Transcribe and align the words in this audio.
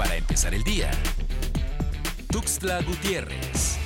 Para 0.00 0.16
empezar 0.16 0.54
el 0.54 0.64
día. 0.64 0.90
Tuxtla 2.32 2.80
Gutiérrez. 2.80 3.76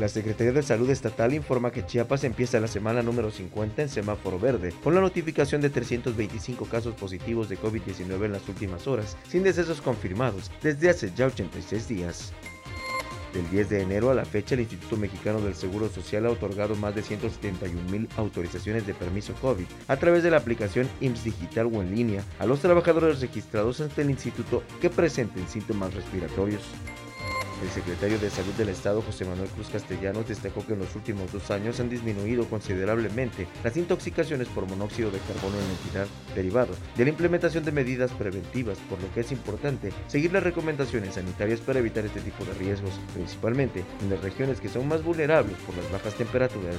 La 0.00 0.08
Secretaría 0.08 0.54
de 0.54 0.62
Salud 0.62 0.88
Estatal 0.88 1.34
informa 1.34 1.70
que 1.70 1.84
Chiapas 1.84 2.24
empieza 2.24 2.58
la 2.58 2.66
semana 2.66 3.02
número 3.02 3.30
50 3.30 3.82
en 3.82 3.88
semáforo 3.90 4.38
verde, 4.38 4.72
con 4.82 4.94
la 4.94 5.02
notificación 5.02 5.60
de 5.60 5.68
325 5.68 6.64
casos 6.64 6.94
positivos 6.94 7.50
de 7.50 7.58
COVID-19 7.58 8.24
en 8.24 8.32
las 8.32 8.48
últimas 8.48 8.86
horas, 8.86 9.18
sin 9.28 9.42
decesos 9.42 9.82
confirmados 9.82 10.50
desde 10.62 10.88
hace 10.88 11.12
ya 11.14 11.26
86 11.26 11.86
días. 11.86 12.32
Del 13.32 13.48
10 13.50 13.68
de 13.68 13.82
enero 13.82 14.10
a 14.10 14.14
la 14.14 14.24
fecha, 14.24 14.54
el 14.54 14.62
Instituto 14.62 14.96
Mexicano 14.96 15.40
del 15.40 15.54
Seguro 15.54 15.88
Social 15.88 16.26
ha 16.26 16.30
otorgado 16.30 16.74
más 16.76 16.94
de 16.94 17.02
171 17.02 17.90
mil 17.90 18.08
autorizaciones 18.16 18.86
de 18.86 18.94
permiso 18.94 19.34
COVID 19.34 19.66
a 19.86 19.96
través 19.96 20.22
de 20.22 20.30
la 20.30 20.38
aplicación 20.38 20.88
IMSS 21.00 21.24
Digital 21.24 21.66
o 21.66 21.82
en 21.82 21.94
línea 21.94 22.24
a 22.38 22.46
los 22.46 22.60
trabajadores 22.60 23.20
registrados 23.20 23.80
ante 23.80 24.02
el 24.02 24.10
instituto 24.10 24.62
que 24.80 24.90
presenten 24.90 25.46
síntomas 25.46 25.92
respiratorios. 25.94 26.62
El 27.62 27.70
secretario 27.70 28.18
de 28.20 28.30
Salud 28.30 28.52
del 28.54 28.68
Estado, 28.68 29.02
José 29.02 29.24
Manuel 29.24 29.48
Cruz 29.48 29.68
Castellanos, 29.68 30.28
destacó 30.28 30.64
que 30.64 30.74
en 30.74 30.78
los 30.78 30.94
últimos 30.94 31.32
dos 31.32 31.50
años 31.50 31.80
han 31.80 31.88
disminuido 31.88 32.44
considerablemente 32.48 33.48
las 33.64 33.76
intoxicaciones 33.76 34.46
por 34.48 34.68
monóxido 34.68 35.10
de 35.10 35.18
carbono 35.18 35.56
en 35.58 35.64
la 35.64 35.72
entidad, 35.72 36.06
derivado 36.36 36.74
de 36.96 37.04
la 37.04 37.10
implementación 37.10 37.64
de 37.64 37.72
medidas 37.72 38.12
preventivas, 38.12 38.78
por 38.88 39.02
lo 39.02 39.12
que 39.12 39.20
es 39.20 39.32
importante 39.32 39.92
seguir 40.06 40.32
las 40.32 40.44
recomendaciones 40.44 41.14
sanitarias 41.14 41.60
para 41.60 41.80
evitar 41.80 42.04
este 42.06 42.20
tipo 42.20 42.44
de 42.44 42.54
riesgos, 42.54 42.92
principalmente 43.12 43.84
en 44.02 44.10
las 44.10 44.22
regiones 44.22 44.60
que 44.60 44.68
son 44.68 44.86
más 44.86 45.02
vulnerables 45.02 45.56
por 45.66 45.76
las 45.76 45.90
bajas 45.90 46.14
temperaturas 46.14 46.78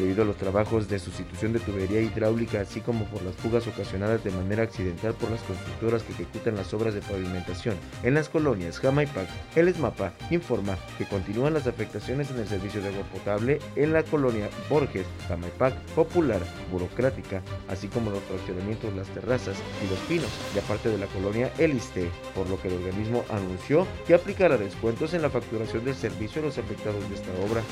debido 0.00 0.22
a 0.22 0.26
los 0.26 0.36
trabajos 0.36 0.88
de 0.88 0.98
sustitución 0.98 1.52
de 1.52 1.60
tubería 1.60 2.00
hidráulica, 2.00 2.60
así 2.60 2.80
como 2.80 3.04
por 3.06 3.22
las 3.22 3.36
fugas 3.36 3.66
ocasionadas 3.66 4.24
de 4.24 4.30
manera 4.30 4.62
accidental 4.62 5.14
por 5.14 5.30
las 5.30 5.42
constructoras 5.42 6.02
que 6.02 6.12
ejecutan 6.12 6.56
las 6.56 6.72
obras 6.74 6.94
de 6.94 7.00
pavimentación 7.00 7.76
en 8.02 8.14
las 8.14 8.28
colonias 8.28 8.78
Jamaipac. 8.78 9.28
El 9.54 9.68
ESMAPA 9.68 10.12
informa 10.30 10.78
que 10.98 11.04
continúan 11.04 11.54
las 11.54 11.66
afectaciones 11.66 12.30
en 12.30 12.38
el 12.38 12.48
servicio 12.48 12.80
de 12.80 12.88
agua 12.88 13.04
potable 13.12 13.58
en 13.76 13.92
la 13.92 14.02
colonia 14.02 14.48
Borges, 14.68 15.06
Jamaipac, 15.28 15.74
Popular, 15.94 16.40
Burocrática, 16.70 17.42
así 17.68 17.88
como 17.88 18.10
los 18.10 18.22
fraccionamientos 18.24 18.94
Las 18.94 19.08
Terrazas 19.08 19.56
y 19.84 19.90
Los 19.90 19.98
Pinos, 20.00 20.30
de 20.54 20.60
aparte 20.60 20.88
de 20.88 20.98
la 20.98 21.06
colonia 21.06 21.52
Eliste, 21.58 22.08
por 22.34 22.48
lo 22.48 22.60
que 22.60 22.68
el 22.68 22.74
organismo 22.74 23.24
anunció 23.30 23.86
que 24.06 24.14
aplicará 24.14 24.56
descuentos 24.56 25.14
en 25.14 25.22
la 25.22 25.30
facturación 25.30 25.84
del 25.84 25.94
servicio 25.94 26.40
a 26.42 26.46
los 26.46 26.58
afectados 26.58 27.08
de 27.08 27.14
esta 27.14 27.30
obra. 27.44 27.62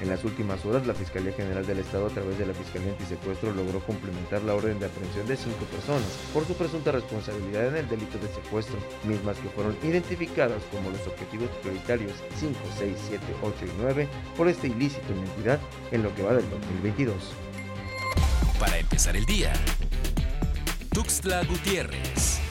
En 0.00 0.08
las 0.08 0.24
últimas 0.24 0.64
horas, 0.64 0.84
la 0.84 0.94
Fiscalía 0.94 1.32
General 1.32 1.64
del 1.64 1.78
Estado, 1.78 2.06
a 2.06 2.10
través 2.10 2.36
de 2.36 2.44
la 2.44 2.54
Fiscalía 2.54 2.90
Antisecuestro, 2.90 3.54
logró 3.54 3.78
complementar 3.86 4.42
la 4.42 4.54
orden 4.54 4.80
de 4.80 4.86
aprehensión 4.86 5.28
de 5.28 5.36
cinco 5.36 5.64
personas 5.66 6.08
por 6.34 6.44
su 6.44 6.54
presunta 6.54 6.90
responsabilidad 6.90 7.68
en 7.68 7.76
el 7.76 7.88
delito 7.88 8.18
de 8.18 8.26
secuestro, 8.34 8.76
mismas 9.04 9.38
que 9.38 9.48
fueron 9.50 9.76
identificadas 9.84 10.60
como 10.72 10.90
los 10.90 11.06
objetivos 11.06 11.48
prioritarios 11.62 12.12
5, 12.36 12.58
6, 12.78 12.96
7, 13.10 13.24
8 13.42 13.54
y 13.64 13.70
9 13.80 14.08
por 14.36 14.48
este 14.48 14.66
ilícito 14.66 15.12
en 15.12 15.20
entidad 15.20 15.60
en 15.92 16.02
lo 16.02 16.12
que 16.16 16.22
va 16.22 16.34
del 16.34 16.50
2022. 16.50 17.14
Para 18.58 18.78
empezar 18.78 19.16
el 19.16 19.24
día. 19.24 19.52
Tuxtla 20.92 21.44
Gutiérrez. 21.44 22.41